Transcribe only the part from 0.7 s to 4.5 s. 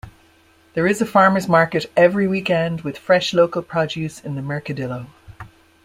There is a farmers market every weekend with fresh local produce in the